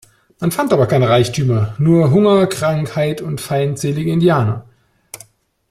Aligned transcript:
Man 0.39 0.49
fand 0.51 0.73
aber 0.73 0.87
keine 0.87 1.09
Reichtümer, 1.09 1.75
nur 1.77 2.09
Hunger, 2.09 2.47
Krankheit 2.47 3.21
und 3.21 3.39
feindselige 3.39 4.09
Indianer. 4.11 4.65